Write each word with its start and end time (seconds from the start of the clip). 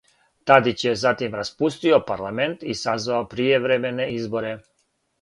Тадић 0.51 0.85
је 0.87 0.93
затим 1.01 1.37
распустио 1.41 2.01
парламент 2.09 2.67
и 2.75 2.79
сазвао 2.83 3.31
пријевремене 3.37 4.13
изборе. 4.19 4.61